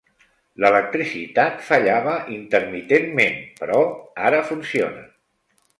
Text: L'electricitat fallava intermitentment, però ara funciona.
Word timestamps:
L'electricitat 0.63 1.61
fallava 1.67 2.15
intermitentment, 2.39 3.39
però 3.61 3.87
ara 4.31 4.45
funciona. 4.53 5.11